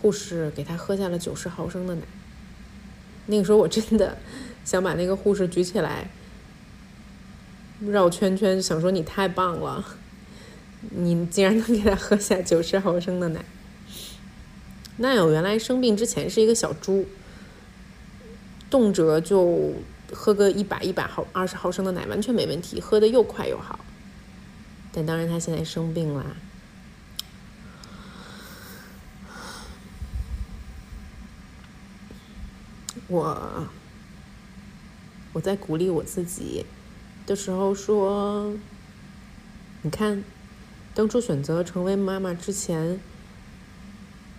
[0.02, 2.02] 护士给他喝下了九十毫升的奶。
[3.28, 4.18] 那个时候我真的
[4.66, 6.10] 想把那个护士举起来，
[7.86, 9.86] 绕圈圈，想说你太棒了，
[10.90, 13.46] 你竟然能给他喝下九十毫升的奶。
[14.98, 17.06] 那有原来生病之前是一个小猪，
[18.68, 19.74] 动辄就
[20.12, 23.80] 喝个一百一百毫二十毫升的奶完全没问题，喝的又快又好。
[24.92, 26.26] 但当然，他现在生病啦。
[33.08, 33.68] 我
[35.32, 36.66] 我在鼓励我自己
[37.26, 38.54] 的时候说
[39.84, 40.24] ：“你看，
[40.94, 43.00] 当初选择成为妈妈之前，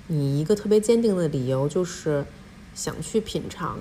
[0.08, 2.26] 你一个特别坚定的理由就是
[2.74, 3.78] 想去品尝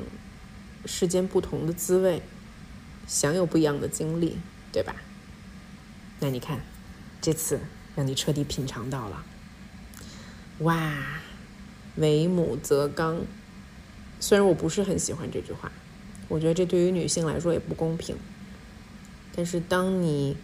[0.85, 2.21] 世间不同的滋味，
[3.07, 4.37] 享有不一样的经历，
[4.71, 4.95] 对吧？
[6.19, 6.61] 那你看，
[7.21, 7.59] 这次
[7.95, 9.23] 让你彻底品尝到了。
[10.59, 10.93] 哇，
[11.95, 13.25] 为母则刚。”
[14.19, 15.71] 虽然我不是很喜欢这句话，
[16.27, 18.17] 我觉得这对于女性来说也不公平。
[19.35, 20.35] 但是当你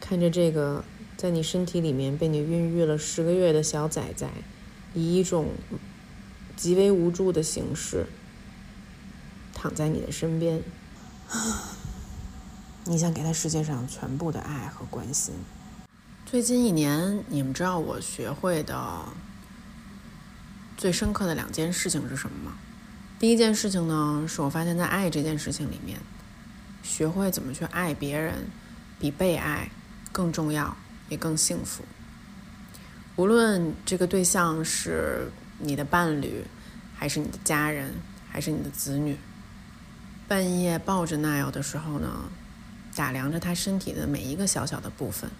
[0.00, 0.84] 看着这个
[1.16, 4.28] 在你身体里面被你孕育了十个月的小崽崽，
[4.92, 5.52] 以一种
[6.54, 8.04] 极为无助的形式
[9.54, 10.62] 躺在你的身边，
[11.30, 11.71] 啊
[12.84, 15.32] 你想给他世界上全部的爱和关心。
[16.26, 19.06] 最近一年，你们知道我学会的
[20.76, 22.56] 最深刻的两件事情是什么吗？
[23.20, 26.00] 第一件事情呢，是我发现，在爱这件事情里面，
[26.82, 28.34] 学会怎么去爱别人，
[28.98, 29.70] 比被爱
[30.10, 30.76] 更重要，
[31.08, 31.84] 也更幸福。
[33.14, 36.44] 无论这个对象是你的伴侣，
[36.96, 37.94] 还是你的家人，
[38.28, 39.16] 还是你的子女，
[40.26, 42.08] 半夜抱着奈 e 的时候呢，
[42.94, 45.30] 打量着他身体的每一个小小的部分，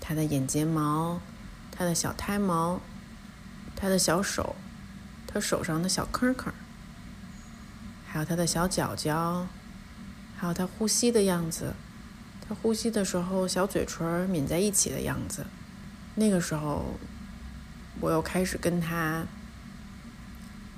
[0.00, 1.20] 他的眼睫毛，
[1.70, 2.80] 他的小胎毛，
[3.76, 4.56] 他的小手。
[5.32, 6.52] 他手上的小坑坑，
[8.04, 9.46] 还有他的小脚脚，
[10.36, 11.72] 还有他呼吸的样子，
[12.40, 15.46] 他呼吸的时候小嘴唇抿在一起的样子。
[16.16, 16.98] 那个时候，
[18.00, 19.24] 我又开始跟他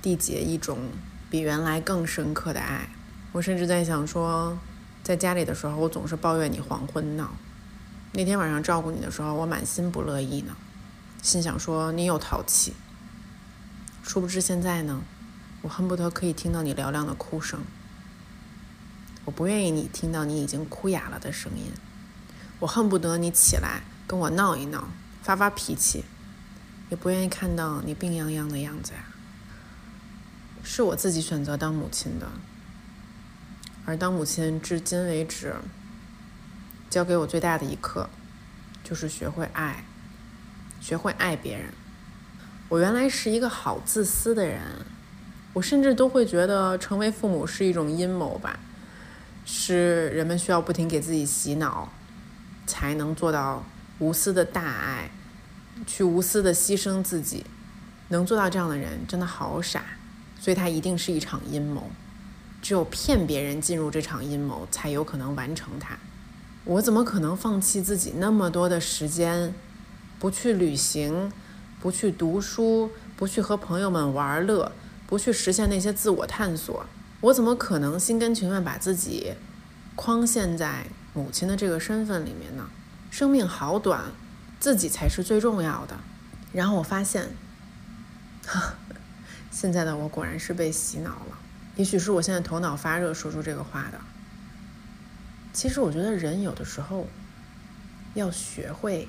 [0.02, 0.90] 缔结一种
[1.30, 2.90] 比原来更深刻的爱。
[3.32, 4.58] 我甚至在想说，
[5.02, 7.30] 在家里的时候，我总是抱怨你黄昏闹。
[8.12, 10.56] 那天晚上照顾你的时候，我满心不乐意呢，
[11.22, 12.74] 心想说你又淘气。
[14.02, 15.02] 殊不知现在呢，
[15.62, 17.60] 我恨不得可以听到你嘹亮的哭声。
[19.24, 21.72] 我不愿意你听到你已经哭哑了的声音。
[22.58, 24.88] 我恨不得你起来跟我闹一闹，
[25.22, 26.04] 发发脾气，
[26.90, 29.04] 也不愿意看到你病殃殃的样子呀。
[30.62, 32.28] 是我自己选择当母亲的，
[33.84, 35.54] 而当母亲至今为止，
[36.88, 38.08] 教给我最大的一课，
[38.84, 39.84] 就是学会爱，
[40.80, 41.72] 学会爱别人。
[42.68, 44.60] 我原来是一个好自私的人，
[45.52, 48.58] 我甚至都会觉得成为父母是一种阴谋吧，
[49.44, 51.92] 是人们需要不停给自己洗脑，
[52.66, 53.64] 才能做到
[53.98, 55.10] 无私的大爱，
[55.86, 57.44] 去无私的牺牲自己，
[58.08, 59.82] 能做到这样的人真的好傻，
[60.40, 61.90] 所以他一定是一场阴谋，
[62.62, 65.98] 只有骗别人进入这场阴谋，才有可能完成它。
[66.64, 69.52] 我怎么可能放弃自己那么多的时间，
[70.20, 71.30] 不去旅行？
[71.80, 74.70] 不去读书，不去和朋友们玩乐，
[75.08, 76.86] 不去实现那些自我探索，
[77.20, 79.34] 我怎么可能心甘情愿把自己
[79.96, 82.70] 框限在母亲的这个身份里面呢？
[83.10, 84.12] 生命好短，
[84.60, 85.98] 自己才是最重要的。
[86.52, 87.34] 然后我发现，
[89.50, 91.36] 现在的我果然是被洗脑了。
[91.76, 94.00] 也许是我现在头脑发热说出这个话的。
[95.52, 97.08] 其实我觉得人有的时候
[98.14, 99.08] 要学会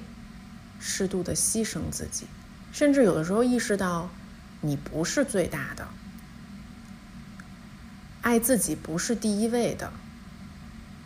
[0.80, 2.28] 适度的牺牲自己。
[2.71, 4.10] 甚至有的时候意识到，
[4.62, 5.88] 你不是最大的，
[8.21, 9.93] 爱自己不是第一位的。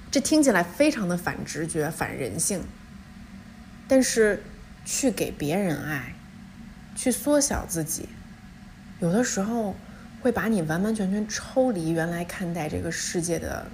[0.10, 2.64] 这听起来非常的反直觉、反人性。
[3.90, 4.44] 但是，
[4.86, 6.16] 去给别人爱，
[6.96, 8.08] 去缩小自己，
[9.00, 9.76] 有的时候
[10.22, 13.68] 会把你完完全全抽离原来看待这个世界的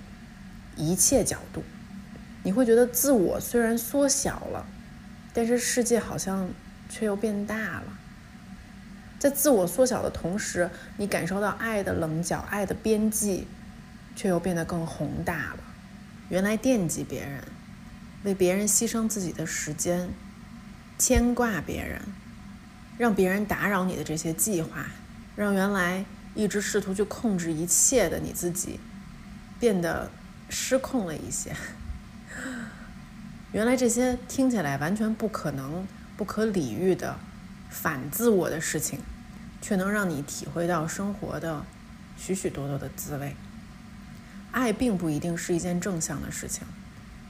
[0.75, 1.63] 一切角度。
[2.43, 4.65] 你会觉得自我虽然缩小了，
[5.33, 6.49] 但是世界好像。
[6.89, 7.97] 却又变大了，
[9.17, 13.47] 在自我缩小的同时，你感受到爱的棱角、爱的边际，
[14.15, 15.59] 却又变得更宏大了。
[16.29, 17.43] 原来惦记别人，
[18.23, 20.07] 为别人牺牲自己的时间，
[20.99, 21.99] 牵挂别人，
[22.99, 24.85] 让别人打扰你的这些计划，
[25.35, 26.05] 让原来
[26.35, 28.79] 一直试图去控制一切的你自己，
[29.59, 30.09] 变得
[30.49, 31.55] 失控了一些。
[33.51, 35.87] 原来这些听起来完全不可能。
[36.15, 37.17] 不可理喻的
[37.71, 38.99] 反自我的事情，
[39.59, 41.65] 却能让你体会到生活的
[42.15, 43.35] 许许多多的滋味。
[44.51, 46.67] 爱并不一定是一件正向的事情，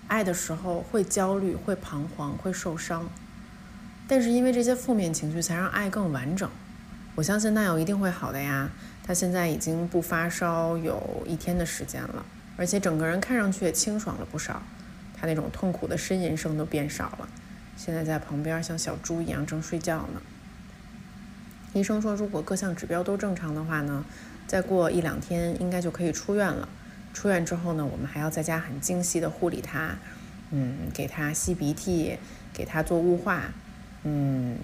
[0.10, 3.10] 爱的时候会焦虑、会彷徨、会受伤，
[4.06, 6.48] 但是因为这些负面情绪，才让爱更完整。
[7.16, 8.70] 我相信奈友一定会好的呀，
[9.06, 12.26] 他现在已经不发烧有一天的时间了，
[12.56, 14.64] 而且整个人看上去也清爽了不少，
[15.20, 17.28] 他那种痛苦的呻吟声都变少了。
[17.76, 20.22] 现在在旁边像小猪一样正睡觉呢。
[21.74, 24.06] 医生说，如果各项指标都正常的话呢，
[24.46, 26.70] 再过一两天应该就可以出院了。
[27.14, 29.98] 出院之后呢，我们还要在家很精细的护理他，
[30.52, 32.18] 嗯，给他吸鼻涕，
[32.54, 33.52] 给他做雾化，
[34.04, 34.58] 嗯，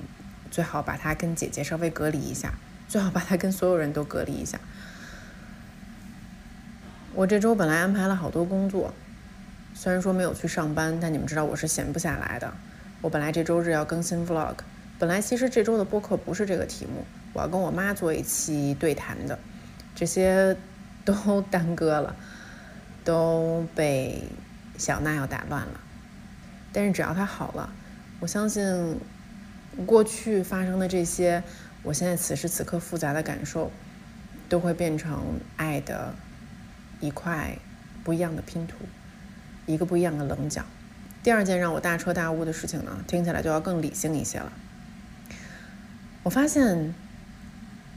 [0.52, 2.54] 最好把他跟姐姐稍微隔离一下，
[2.90, 4.60] 最好把他跟所有人都隔离一下。
[7.14, 8.94] 我这周本来安排了好多工作，
[9.74, 12.54] 虽然说没有去上班，但你们知道我是闲不下来的。
[13.00, 14.56] 我本来这周日要更新 vlog，
[14.98, 19.40] 本来其实这周的播客不是这个题目，我要跟我妈做一期对谈的，
[19.96, 20.58] 这些
[21.06, 22.14] 都耽搁了。
[23.06, 24.22] 都被
[24.78, 25.80] 小娜要打乱了，
[26.72, 27.74] 但是只要她好了，
[28.20, 29.00] 我相信
[29.88, 31.42] 过去发生的这些，
[31.84, 33.72] 我现在此时此刻复杂的感受，
[34.48, 36.14] 都会变成爱的
[37.00, 37.58] 一块
[38.04, 38.78] 不一样的拼图，
[39.66, 40.66] 一个不一样的棱角。
[41.24, 44.52] 第二件让我大彻大悟的事情呢，听起来就要更理性一些了。
[46.24, 46.94] 我发现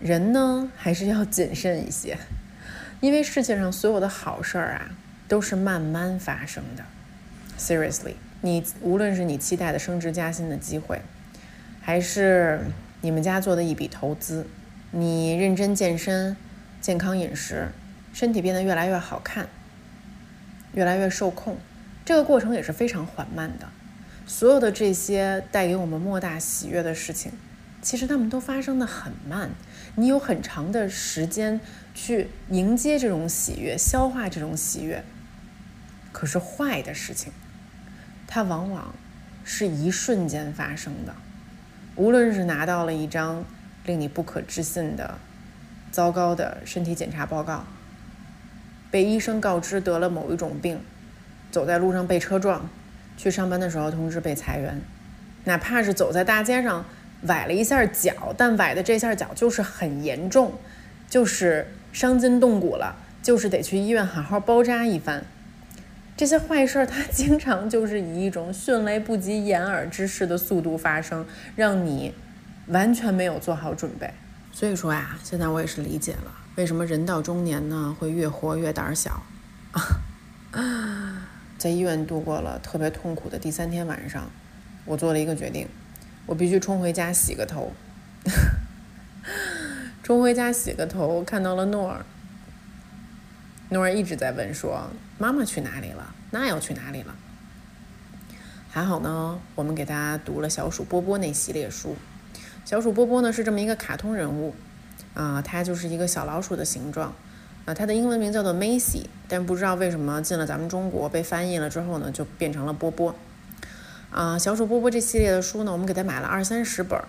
[0.01, 2.19] 人呢，还是要谨慎一些，
[3.01, 4.91] 因为世界上所有的好事儿啊。
[5.29, 6.85] 都是慢慢发生的。
[7.59, 11.01] Seriously，你无论是你期待的升职加薪的机会，
[11.81, 12.61] 还是
[13.03, 14.47] 你们家做的一笔投资，
[14.93, 16.37] 你认真健身、
[16.81, 17.69] 健康饮食，
[18.13, 19.49] 身体变得越来越好看，
[20.73, 21.59] 越来越受控，
[22.05, 23.69] 这个过程也是非常缓慢的。
[24.25, 27.33] 所有的这些带给我们莫大喜悦的事情，
[27.83, 29.51] 其实他们都发生的很慢。
[29.97, 31.61] 你有很长的时间
[31.93, 35.03] 去迎接这种喜悦，消化这种喜悦。
[36.13, 37.33] 可是坏的事情，
[38.29, 38.95] 它往往
[39.43, 41.17] 是一瞬间发生的。
[41.95, 43.45] 无论是拿到了一张
[43.85, 45.19] 令你不可置信的
[45.91, 47.65] 糟糕的身体检查报告，
[48.91, 50.81] 被医生告知得了某一种病，
[51.51, 52.69] 走在路上被车撞，
[53.17, 54.81] 去上班的时候通知被裁员，
[55.45, 56.85] 哪怕是走在大街上
[57.23, 60.55] 崴了一下脚，但崴的这下脚就是很严重，
[61.11, 65.25] 就是伤筋动骨了，就是得去医院好好包扎一番。
[66.17, 72.15] 这些坏事儿，它经常就是以一种迅雷不及掩耳之势的速度发生，让你
[72.67, 74.13] 完全没有做好准备。
[74.53, 79.23] 所以说呀，现在我也是理解了，为什么人到中年呢会越活越胆小。
[81.59, 84.31] 在医院度过了特别痛苦的第三天晚上，
[84.85, 85.67] 我做了一个决定，
[86.27, 87.73] 我必须冲回家洗个头。
[90.03, 92.05] 冲回家洗个头，看到了诺尔。
[93.71, 94.91] 诺儿一直在问说
[95.23, 96.13] ：“妈妈去哪里了？
[96.33, 97.15] 那要去哪里了？”
[98.69, 101.95] 还好呢，我们给他读了小鼠波波那系列书。
[102.65, 104.53] 小鼠波波呢是这么一个卡通人物，
[105.15, 107.15] 啊，它就是一个小老鼠的形状，
[107.67, 113.15] 啊，它的英文名叫做 Macy，但不知道为什么进了咱们中国被翻译了之后呢，就变成了波波。
[114.11, 117.01] 啊，小鼠波波这系列的书呢，我们给他买了二三十本，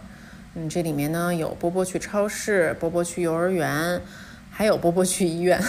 [0.54, 4.00] 嗯，这里面呢有波波去超市，波波去幼儿园，
[4.52, 5.60] 还有波波去医院。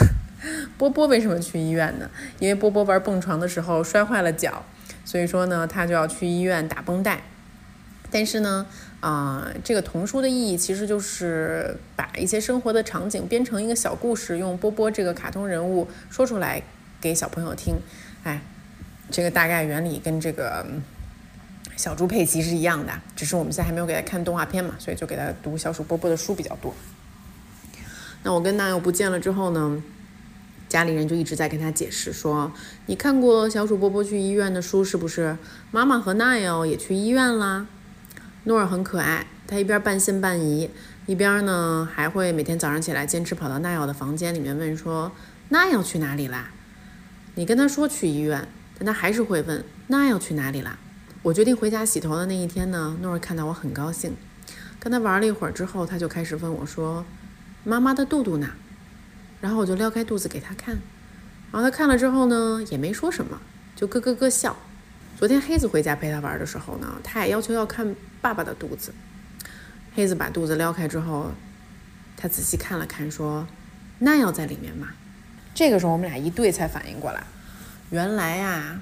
[0.76, 2.11] 波波为什么去医院呢？
[2.38, 4.64] 因为波波玩蹦床的时候摔坏了脚，
[5.05, 7.22] 所以说呢，他就要去医院打绷带。
[8.11, 8.66] 但是呢，
[9.01, 16.62] 啊，这个童书的意义其实就是把一些生活的场景编成一个小故事，用波波这个卡通人物说出来
[17.01, 17.74] 给小朋友听。
[18.22, 18.40] 哎，
[19.11, 20.64] 这个大概原理跟这个
[21.76, 26.72] 小猪佩奇是一样的，只是我们现在还没有给他看动画片嘛，所以就给他读小鼠波波的书比较多。
[28.22, 29.82] 那我跟娜友不见了之后呢？
[30.75, 32.51] 家里人就一直在跟他解释说
[32.87, 35.39] ：“你看过小鼠波波去医院的书是不是？
[35.70, 37.68] 妈妈和奈奥也去医院啦。”
[38.43, 40.68] 诺尔很可爱，他一边半信半疑，
[41.07, 45.12] 一边呢还会每天早上起来坚持跑到奈奥的房间里面问说
[45.51, 46.51] ：“奈奥去哪里啦？”
[47.37, 50.77] 你跟他说去医院，但他还是会问：“奈奥去哪里啦？”
[51.22, 54.16] 我决定回家洗头的那一天呢，诺尔看到我很高兴，
[54.81, 57.05] 跟他玩了一会儿之后，他就开始问我说
[57.62, 58.51] ：“妈妈的肚肚呢？”
[59.45, 60.74] 然后我就撩开肚子给他看，
[61.53, 63.38] 然后他看了之后呢，也没说什么，
[63.76, 64.57] 就咯咯咯笑。
[65.18, 68.95] 昨天黑子回家陪他玩的时候呢，他也要求要看爸爸的肚子。
[69.95, 71.30] 黑子把肚子撩开之后，
[72.16, 73.47] 他仔细看了看，说
[74.01, 74.88] ：“那要在里面吗？”
[75.55, 77.22] 这个时候我们俩一对才反应过来，
[77.90, 78.80] 原来啊，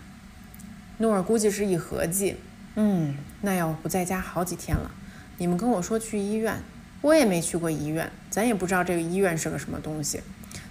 [0.99, 2.37] 诺尔估计是一合计，
[2.77, 4.89] 嗯，那要不在家好几天了，
[5.39, 6.63] 你们跟我说去医院，
[7.01, 10.21] 我也没去过医院，咱也不知道这个医院是个什么东西。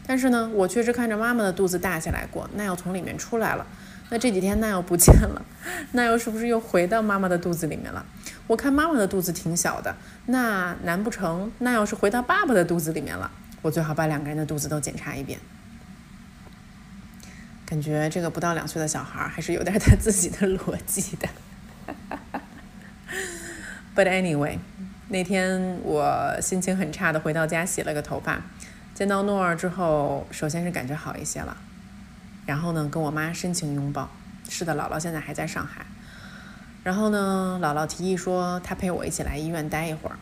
[0.06, 3.66] 但是呢，我确实看着妈妈的肚子大起来过，那要从里面出来了。
[4.10, 5.42] 那这几天那要不见了，
[5.94, 8.06] 那又是不是又回到妈妈的肚子里面了？
[8.48, 9.96] 我看妈妈的肚子挺小的，
[10.26, 13.32] 那难不成那要是回到爸爸的肚子里面了？
[13.62, 15.40] 我最好把两个人的肚子都检查一遍。
[17.66, 21.30] 感觉这个不到两岁的小孩还是有点他自己的逻辑的。
[23.96, 24.58] But anyway，
[25.08, 28.42] 那天我心情很差的回到家洗了个头发。
[29.02, 31.58] 见到诺儿之后，首先是感觉好一些了，
[32.46, 34.08] 然后呢，跟我妈深情拥抱。
[34.48, 35.84] 是的，姥姥现在还在上海。
[36.84, 40.16] 然后呢，姥姥提议说她陪我一起来医院待一会儿，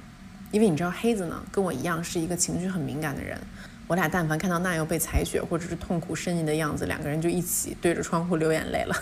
[0.51, 3.37] 因为你知道黑子呢跟我一样是一个情绪很敏感的人。
[3.85, 8.95] 我俩但凡看到娜又被采血或者是痛苦呻吟的样子，两个人就一起对着窗户流眼泪了。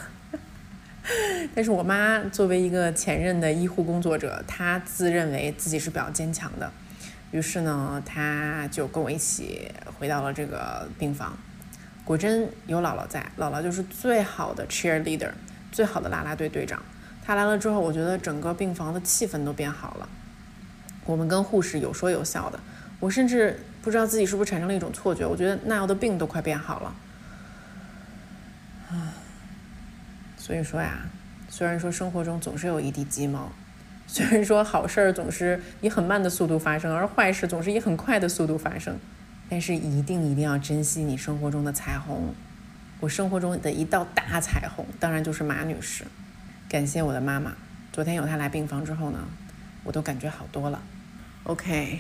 [1.54, 6.72] 但是我妈作为一个前任的医护工作者，她自认为自己是比较坚强的，
[7.32, 11.38] 于是呢，他就跟我一起回到了这个病房。
[12.04, 15.32] 果真有姥姥在，姥姥就是最好的 cheerleader，
[15.72, 16.82] 最好的啦啦队队长。
[17.24, 20.10] 他来了之后，我觉得整个病房的气氛都变好了。
[21.06, 22.60] 我们跟护士有说有笑的，
[23.00, 23.60] 我甚至。
[23.80, 26.96] 不知道自己是不是产生了一种错觉，我觉得奈奥的病都快变好了，
[28.90, 29.16] 啊，
[30.36, 31.06] 所以说呀，
[31.48, 33.50] 虽然说生活中总是有一地鸡毛，
[34.10, 38.98] 虽然说好事儿总是以很慢的速度发生，而坏事总是以很快的速度发生，
[39.50, 42.34] 但是一定一定要珍惜你生活中的彩虹。
[43.02, 46.06] 我生活中的一道大彩虹，当然就是马女士。
[46.70, 47.54] 感谢我的妈妈，
[47.92, 49.20] 昨天有她来病房之后呢，
[49.84, 50.82] 我都感觉好多了。
[51.44, 52.00] OK。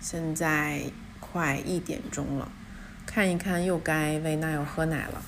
[0.00, 0.80] 现在
[1.18, 2.48] 快一点钟了，
[3.04, 5.20] 看一看又该喂奈尔喝奶了。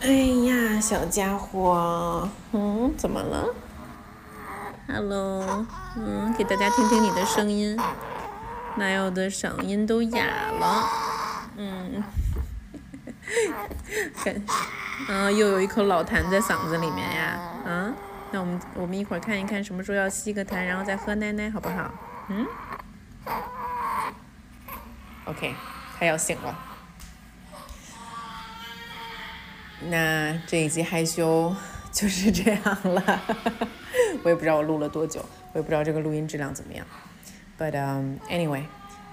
[0.00, 3.46] 哎呀，小家伙，嗯，怎么了
[4.88, 7.78] ？Hello，嗯，给大家听听你的声音，
[8.76, 10.88] 奈尔的嗓音都哑了，
[11.56, 12.02] 嗯，
[14.16, 14.42] 看，
[15.08, 17.92] 嗯，又有一口老痰在嗓子里面呀，啊？
[18.32, 21.90] 那我们我们一会儿看一看什么时候要吸个痰，然后再喝奶奶，好不好？
[22.28, 22.46] 嗯
[25.26, 25.54] ？OK，
[25.98, 26.69] 他要醒了。
[29.88, 31.54] 那这一集害羞
[31.90, 33.22] 就是这样了，
[34.22, 36.86] 我也不知道我录了多久，我也不知道这个录音质量怎么样。
[37.58, 38.64] But um, anyway，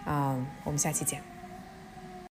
[0.05, 1.36] 啊，我们下期见。